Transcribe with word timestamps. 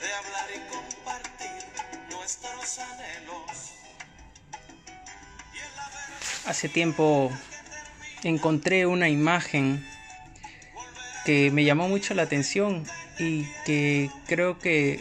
de 0.00 0.12
hablar 0.12 0.48
y 0.54 0.58
compartir 0.70 1.64
nuestros 2.10 2.78
anhelos. 2.78 3.72
Hace 6.46 6.68
tiempo 6.68 7.32
encontré 8.22 8.86
una 8.86 9.08
imagen 9.08 9.84
que 11.24 11.50
me 11.50 11.64
llamó 11.64 11.88
mucho 11.88 12.14
la 12.14 12.22
atención 12.22 12.84
y 13.18 13.44
que 13.64 14.10
creo 14.26 14.58
que 14.58 15.00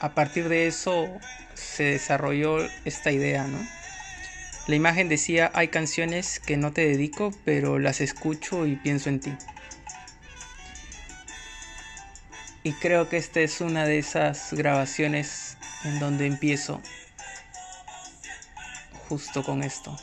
a 0.00 0.14
partir 0.14 0.48
de 0.48 0.66
eso 0.66 1.08
se 1.54 1.84
desarrolló 1.84 2.58
esta 2.84 3.12
idea, 3.12 3.46
¿no? 3.46 3.58
La 4.66 4.76
imagen 4.76 5.10
decía, 5.10 5.50
hay 5.54 5.68
canciones 5.68 6.40
que 6.40 6.56
no 6.56 6.72
te 6.72 6.86
dedico, 6.86 7.30
pero 7.44 7.78
las 7.78 8.00
escucho 8.00 8.66
y 8.66 8.76
pienso 8.76 9.10
en 9.10 9.20
ti. 9.20 9.32
Y 12.64 12.72
creo 12.72 13.10
que 13.10 13.18
esta 13.18 13.40
es 13.40 13.60
una 13.60 13.84
de 13.84 13.98
esas 13.98 14.54
grabaciones 14.54 15.58
en 15.84 16.00
donde 16.00 16.26
empiezo 16.26 16.80
justo 19.06 19.42
con 19.44 19.62
esto. 19.62 19.94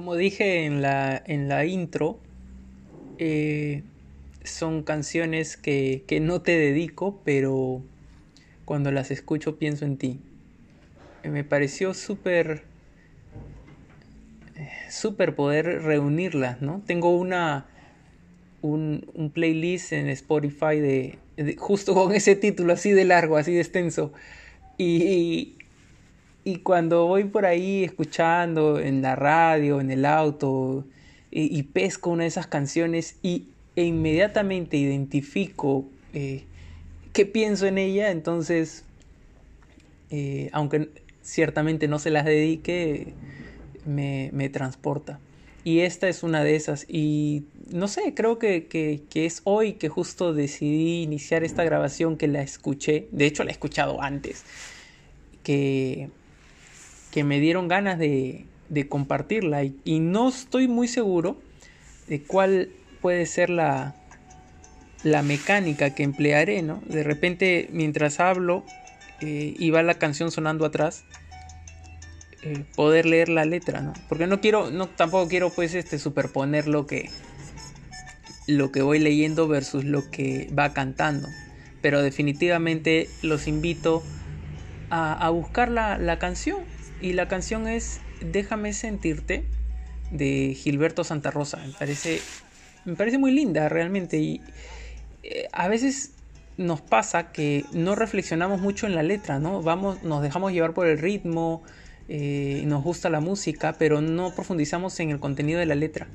Como 0.00 0.16
dije 0.16 0.64
en 0.64 0.80
la, 0.80 1.22
en 1.26 1.46
la 1.46 1.66
intro, 1.66 2.16
eh, 3.18 3.82
son 4.42 4.82
canciones 4.82 5.58
que, 5.58 6.04
que, 6.06 6.20
no 6.20 6.40
te 6.40 6.52
dedico, 6.52 7.20
pero 7.22 7.82
cuando 8.64 8.92
las 8.92 9.10
escucho 9.10 9.58
pienso 9.58 9.84
en 9.84 9.98
ti. 9.98 10.18
Eh, 11.22 11.28
me 11.28 11.44
pareció 11.44 11.92
súper 11.92 12.62
súper 14.88 15.34
poder 15.34 15.82
reunirlas, 15.82 16.62
¿no? 16.62 16.80
Tengo 16.86 17.14
una 17.14 17.66
un, 18.62 19.06
un 19.12 19.28
playlist 19.28 19.92
en 19.92 20.08
Spotify 20.08 20.80
de, 20.80 21.18
de, 21.36 21.56
justo 21.58 21.92
con 21.92 22.14
ese 22.14 22.36
título 22.36 22.72
así 22.72 22.90
de 22.92 23.04
largo, 23.04 23.36
así 23.36 23.52
de 23.52 23.60
extenso. 23.60 24.14
Y 24.78 25.58
cuando 26.62 27.06
voy 27.06 27.24
por 27.24 27.46
ahí 27.46 27.84
escuchando 27.84 28.80
en 28.80 29.02
la 29.02 29.16
radio, 29.16 29.80
en 29.80 29.90
el 29.90 30.04
auto, 30.04 30.84
y, 31.30 31.56
y 31.56 31.62
pesco 31.62 32.10
una 32.10 32.24
de 32.24 32.28
esas 32.28 32.46
canciones 32.46 33.16
y, 33.22 33.46
e 33.76 33.84
inmediatamente 33.84 34.76
identifico 34.76 35.84
eh, 36.12 36.44
qué 37.12 37.26
pienso 37.26 37.66
en 37.66 37.78
ella, 37.78 38.10
entonces, 38.10 38.84
eh, 40.10 40.50
aunque 40.52 40.90
ciertamente 41.22 41.88
no 41.88 41.98
se 41.98 42.10
las 42.10 42.24
dedique, 42.24 43.14
me, 43.86 44.30
me, 44.32 44.48
transporta. 44.48 45.18
Y 45.64 45.80
esta 45.80 46.08
es 46.08 46.22
una 46.22 46.42
de 46.42 46.56
esas. 46.56 46.86
Y 46.88 47.44
no 47.70 47.88
sé, 47.88 48.14
creo 48.14 48.38
que, 48.38 48.66
que, 48.66 49.02
que, 49.10 49.26
es 49.26 49.42
hoy 49.44 49.74
que 49.74 49.88
justo 49.88 50.32
decidí 50.32 51.02
iniciar 51.02 51.44
esta 51.44 51.64
grabación 51.64 52.16
que 52.16 52.28
la 52.28 52.42
escuché. 52.42 53.08
De 53.12 53.26
hecho, 53.26 53.44
la 53.44 53.50
he 53.50 53.52
escuchado 53.52 54.02
antes. 54.02 54.44
Que 55.42 56.10
que 57.10 57.24
me 57.24 57.40
dieron 57.40 57.68
ganas 57.68 57.98
de, 57.98 58.46
de 58.70 58.88
compartirla 58.88 59.64
y, 59.64 60.00
no 60.00 60.28
estoy 60.28 60.68
muy 60.68 60.88
seguro 60.88 61.36
de 62.08 62.22
cuál 62.22 62.70
puede 63.02 63.26
ser 63.26 63.50
la, 63.50 63.94
la 65.02 65.22
mecánica 65.22 65.94
que 65.94 66.04
emplearé, 66.04 66.62
¿no? 66.62 66.80
De 66.86 67.02
repente 67.02 67.68
mientras 67.72 68.20
hablo 68.20 68.64
eh, 69.20 69.54
y 69.58 69.70
va 69.70 69.82
la 69.82 69.94
canción 69.94 70.30
sonando 70.30 70.64
atrás, 70.64 71.04
eh, 72.42 72.64
poder 72.76 73.06
leer 73.06 73.28
la 73.28 73.44
letra, 73.44 73.80
¿no? 73.80 73.92
Porque 74.08 74.26
no 74.26 74.40
quiero, 74.40 74.70
no, 74.70 74.88
tampoco 74.88 75.28
quiero 75.28 75.50
pues 75.50 75.74
este 75.74 75.98
superponer 75.98 76.68
lo 76.68 76.86
que, 76.86 77.10
lo 78.46 78.70
que 78.70 78.82
voy 78.82 79.00
leyendo 79.00 79.48
versus 79.48 79.84
lo 79.84 80.10
que 80.10 80.48
va 80.56 80.72
cantando. 80.72 81.28
Pero 81.82 82.02
definitivamente 82.02 83.08
los 83.22 83.48
invito 83.48 84.02
a, 84.90 85.12
a 85.14 85.30
buscar 85.30 85.70
la, 85.70 85.98
la 85.98 86.18
canción 86.18 86.58
y 87.00 87.12
la 87.12 87.28
canción 87.28 87.66
es 87.66 88.00
Déjame 88.20 88.72
sentirte 88.74 89.44
de 90.10 90.54
Gilberto 90.54 91.04
Santa 91.04 91.30
Rosa. 91.30 91.56
Me 91.64 91.72
parece, 91.72 92.20
me 92.84 92.94
parece 92.94 93.16
muy 93.18 93.32
linda 93.32 93.68
realmente. 93.68 94.18
Y 94.18 94.40
eh, 95.22 95.48
a 95.52 95.68
veces 95.68 96.12
nos 96.58 96.82
pasa 96.82 97.32
que 97.32 97.64
no 97.72 97.94
reflexionamos 97.94 98.60
mucho 98.60 98.86
en 98.86 98.94
la 98.94 99.02
letra, 99.02 99.38
¿no? 99.38 99.62
Vamos, 99.62 100.02
nos 100.02 100.22
dejamos 100.22 100.52
llevar 100.52 100.74
por 100.74 100.86
el 100.86 100.98
ritmo, 100.98 101.62
eh, 102.08 102.62
nos 102.66 102.84
gusta 102.84 103.08
la 103.08 103.20
música, 103.20 103.76
pero 103.78 104.02
no 104.02 104.34
profundizamos 104.34 104.98
en 105.00 105.10
el 105.10 105.20
contenido 105.20 105.58
de 105.58 105.66
la 105.66 105.74
letra. 105.74 106.08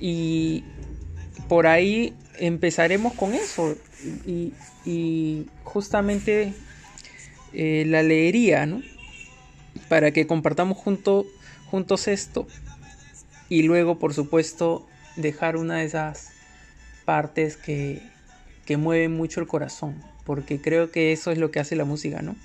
Y 0.00 0.64
por 1.48 1.66
ahí 1.66 2.14
empezaremos 2.38 3.12
con 3.12 3.34
eso. 3.34 3.76
Y, 4.24 4.52
justamente 5.64 6.54
eh, 7.52 7.84
la 7.86 8.02
leería, 8.02 8.64
¿no? 8.66 8.80
Para 9.88 10.10
que 10.10 10.26
compartamos 10.26 10.78
junto, 10.78 11.26
juntos 11.70 12.08
esto 12.08 12.46
y 13.48 13.62
luego 13.62 13.98
por 13.98 14.14
supuesto 14.14 14.86
dejar 15.16 15.56
una 15.56 15.78
de 15.78 15.84
esas 15.84 16.30
partes 17.04 17.56
que, 17.56 18.02
que 18.64 18.76
mucho 18.76 19.40
el 19.40 19.46
corazón 19.46 20.02
porque 20.24 20.60
creo 20.60 20.90
que 20.90 21.12
eso 21.12 21.30
es 21.30 21.38
lo 21.38 21.50
que 21.50 21.60
hace 21.60 21.76
la 21.76 21.84
música 21.84 22.22
no 22.22 22.36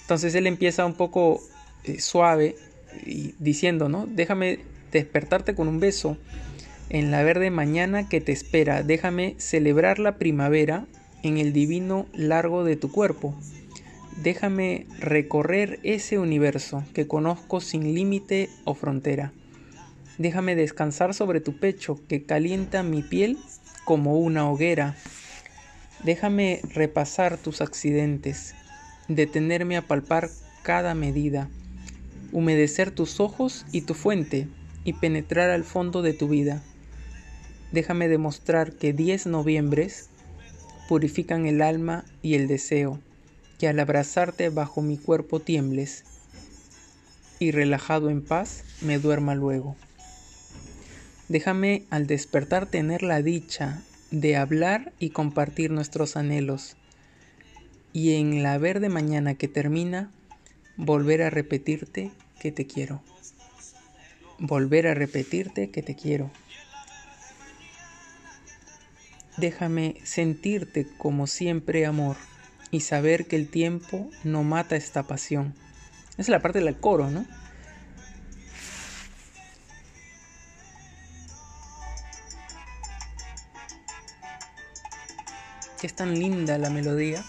entonces 0.00 0.34
él 0.34 0.46
empieza 0.46 0.86
un 0.86 0.94
poco 0.94 1.42
eh, 1.84 2.00
suave 2.00 2.56
y 3.04 3.34
diciendo 3.38 3.88
no 3.88 4.06
déjame 4.06 4.60
despertarte 4.90 5.54
con 5.54 5.68
un 5.68 5.80
beso 5.80 6.16
en 6.90 7.10
la 7.10 7.22
verde 7.22 7.50
mañana 7.50 8.08
que 8.08 8.20
te 8.20 8.32
espera. 8.32 8.82
Déjame 8.82 9.34
celebrar 9.38 9.98
la 9.98 10.16
primavera 10.16 10.86
en 11.22 11.38
el 11.38 11.52
divino 11.52 12.06
largo 12.14 12.64
de 12.64 12.76
tu 12.76 12.90
cuerpo 12.90 13.34
Déjame 14.22 14.88
recorrer 14.98 15.78
ese 15.84 16.18
universo 16.18 16.82
que 16.92 17.06
conozco 17.06 17.60
sin 17.60 17.94
límite 17.94 18.50
o 18.64 18.74
frontera. 18.74 19.32
Déjame 20.18 20.56
descansar 20.56 21.14
sobre 21.14 21.40
tu 21.40 21.56
pecho 21.60 22.00
que 22.08 22.24
calienta 22.24 22.82
mi 22.82 23.02
piel 23.02 23.38
como 23.84 24.18
una 24.18 24.50
hoguera. 24.50 24.96
Déjame 26.02 26.60
repasar 26.74 27.38
tus 27.38 27.60
accidentes, 27.60 28.56
detenerme 29.06 29.76
a 29.76 29.82
palpar 29.82 30.30
cada 30.64 30.96
medida, 30.96 31.48
humedecer 32.32 32.90
tus 32.90 33.20
ojos 33.20 33.66
y 33.70 33.82
tu 33.82 33.94
fuente 33.94 34.48
y 34.82 34.94
penetrar 34.94 35.50
al 35.50 35.62
fondo 35.62 36.02
de 36.02 36.12
tu 36.12 36.26
vida. 36.26 36.60
Déjame 37.70 38.08
demostrar 38.08 38.72
que 38.72 38.92
diez 38.92 39.26
noviembres 39.26 40.10
purifican 40.88 41.46
el 41.46 41.62
alma 41.62 42.04
y 42.20 42.34
el 42.34 42.48
deseo 42.48 42.98
que 43.58 43.68
al 43.68 43.80
abrazarte 43.80 44.48
bajo 44.48 44.80
mi 44.82 44.96
cuerpo 44.96 45.40
tiembles 45.40 46.04
y 47.40 47.50
relajado 47.50 48.08
en 48.08 48.22
paz 48.22 48.64
me 48.80 48.98
duerma 48.98 49.34
luego. 49.34 49.76
Déjame 51.28 51.82
al 51.90 52.06
despertar 52.06 52.66
tener 52.66 53.02
la 53.02 53.20
dicha 53.20 53.82
de 54.10 54.36
hablar 54.36 54.92
y 54.98 55.10
compartir 55.10 55.70
nuestros 55.70 56.16
anhelos 56.16 56.76
y 57.92 58.14
en 58.14 58.42
la 58.42 58.56
verde 58.58 58.88
mañana 58.88 59.34
que 59.34 59.48
termina 59.48 60.10
volver 60.76 61.22
a 61.22 61.30
repetirte 61.30 62.12
que 62.40 62.52
te 62.52 62.66
quiero. 62.66 63.02
Volver 64.38 64.86
a 64.86 64.94
repetirte 64.94 65.70
que 65.70 65.82
te 65.82 65.96
quiero. 65.96 66.30
Déjame 69.36 69.96
sentirte 70.04 70.86
como 70.96 71.26
siempre 71.26 71.84
amor 71.84 72.16
y 72.70 72.80
saber 72.80 73.26
que 73.26 73.36
el 73.36 73.48
tiempo 73.48 74.10
no 74.24 74.42
mata 74.42 74.76
esta 74.76 75.04
pasión. 75.04 75.54
Esa 76.12 76.22
es 76.22 76.28
la 76.28 76.40
parte 76.40 76.60
del 76.60 76.76
coro, 76.76 77.10
¿no? 77.10 77.26
Es 85.82 85.94
tan 85.94 86.18
linda 86.18 86.58
la 86.58 86.70
melodía. 86.70 87.24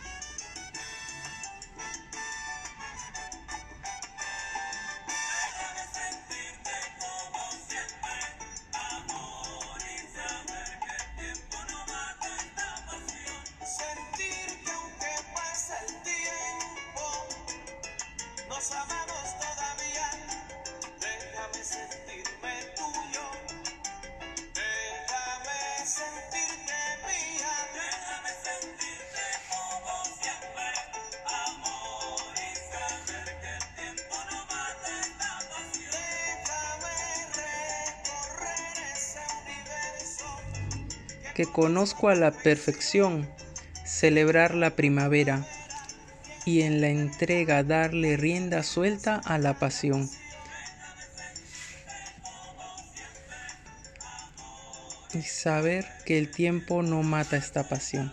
Que 41.39 41.45
conozco 41.45 42.09
a 42.09 42.15
la 42.15 42.31
perfección 42.31 43.25
celebrar 43.85 44.55
la 44.55 44.71
primavera 44.71 45.47
y 46.43 46.63
en 46.63 46.81
la 46.81 46.89
entrega 46.89 47.63
darle 47.63 48.17
rienda 48.17 48.61
suelta 48.61 49.21
a 49.23 49.37
la 49.37 49.53
pasión. 49.53 50.09
Y 55.13 55.21
saber 55.21 55.85
que 56.05 56.17
el 56.19 56.29
tiempo 56.29 56.83
no 56.83 57.03
mata 57.03 57.37
esta 57.37 57.67
pasión. 57.67 58.11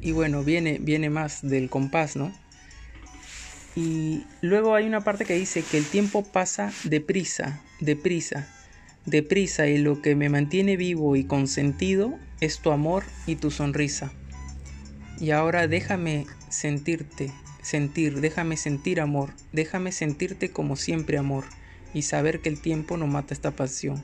Y 0.00 0.12
bueno, 0.12 0.42
viene, 0.42 0.78
viene 0.80 1.10
más 1.10 1.40
del 1.42 1.70
compás, 1.70 2.16
¿no? 2.16 2.32
Y 3.74 4.24
luego 4.42 4.74
hay 4.74 4.86
una 4.86 5.02
parte 5.02 5.24
que 5.24 5.34
dice 5.34 5.62
que 5.62 5.78
el 5.78 5.86
tiempo 5.86 6.24
pasa 6.24 6.72
deprisa, 6.84 7.62
deprisa, 7.80 8.48
deprisa 9.06 9.66
y 9.66 9.78
lo 9.78 10.02
que 10.02 10.14
me 10.14 10.28
mantiene 10.28 10.76
vivo 10.76 11.16
y 11.16 11.24
con 11.24 11.48
sentido 11.48 12.18
es 12.40 12.58
tu 12.58 12.70
amor 12.70 13.04
y 13.26 13.36
tu 13.36 13.50
sonrisa. 13.50 14.12
Y 15.18 15.30
ahora 15.30 15.68
déjame 15.68 16.26
sentirte, 16.50 17.32
sentir, 17.62 18.20
déjame 18.20 18.56
sentir 18.56 19.00
amor, 19.00 19.30
déjame 19.52 19.92
sentirte 19.92 20.50
como 20.50 20.76
siempre 20.76 21.16
amor 21.16 21.44
y 21.94 22.02
saber 22.02 22.40
que 22.40 22.48
el 22.48 22.60
tiempo 22.60 22.96
no 22.96 23.06
mata 23.06 23.32
esta 23.32 23.52
pasión. 23.52 24.02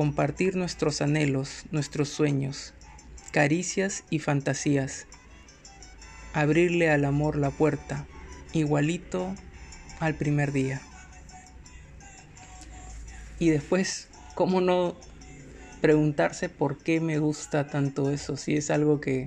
Compartir 0.00 0.56
nuestros 0.56 1.02
anhelos, 1.02 1.64
nuestros 1.72 2.08
sueños, 2.08 2.72
caricias 3.32 4.04
y 4.08 4.18
fantasías. 4.18 5.06
Abrirle 6.32 6.90
al 6.90 7.04
amor 7.04 7.36
la 7.36 7.50
puerta, 7.50 8.06
igualito 8.54 9.34
al 9.98 10.14
primer 10.14 10.52
día. 10.52 10.80
Y 13.38 13.50
después, 13.50 14.08
¿cómo 14.34 14.62
no 14.62 14.96
preguntarse 15.82 16.48
por 16.48 16.78
qué 16.78 17.02
me 17.02 17.18
gusta 17.18 17.66
tanto 17.66 18.10
eso? 18.10 18.38
Si 18.38 18.56
es 18.56 18.70
algo 18.70 19.02
que, 19.02 19.26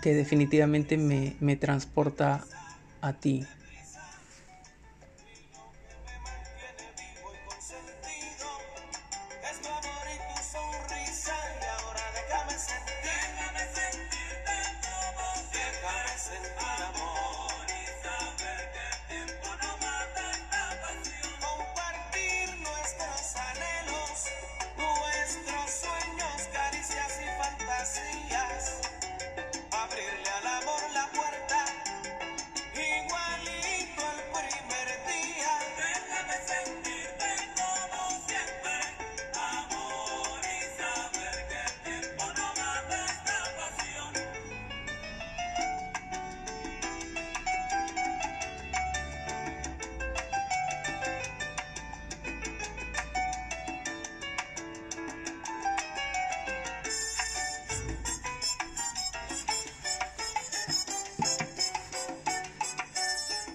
que 0.00 0.14
definitivamente 0.14 0.96
me, 0.96 1.36
me 1.40 1.56
transporta 1.56 2.46
a 3.02 3.12
ti. 3.12 3.46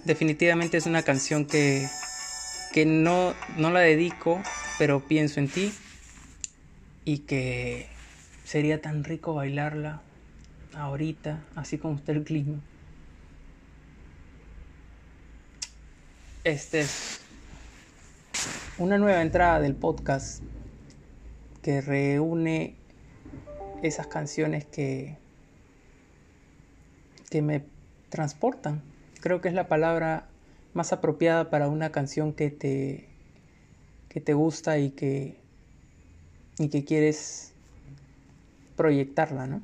Definitivamente 0.06 0.78
es 0.78 0.86
una 0.86 1.04
canción 1.04 1.46
que, 1.46 1.88
que 2.74 2.86
no, 2.86 3.34
no 3.58 3.72
la 3.72 3.80
dedico, 3.80 4.42
pero 4.78 5.00
pienso 5.00 5.40
en 5.40 5.48
ti 5.48 5.74
y 7.06 7.20
que 7.20 7.88
sería 8.44 8.82
tan 8.82 9.06
rico 9.06 9.34
bailarla 9.34 10.02
ahorita, 10.76 11.44
así 11.56 11.78
como 11.78 11.96
está 11.96 12.12
el 12.12 12.24
clima. 12.24 12.60
Este 16.44 16.82
es 16.82 17.22
una 18.78 18.98
nueva 18.98 19.22
entrada 19.22 19.62
del 19.62 19.76
podcast 19.76 20.44
que 21.62 21.80
reúne 21.80 22.76
esas 23.82 24.08
canciones 24.08 24.66
que, 24.66 25.18
que 27.30 27.42
me 27.42 27.64
transportan. 28.10 28.93
Creo 29.24 29.40
que 29.40 29.48
es 29.48 29.54
la 29.54 29.70
palabra 29.70 30.28
más 30.74 30.92
apropiada 30.92 31.50
para 31.50 31.70
una 31.70 31.94
canción 31.94 32.34
que 32.34 32.50
te, 32.50 33.08
que 34.10 34.20
te 34.20 34.34
gusta 34.34 34.80
y 34.80 34.90
que, 34.90 35.38
y 36.60 36.68
que 36.68 36.84
quieres 36.84 37.54
proyectarla, 38.76 39.48
¿no? 39.48 39.62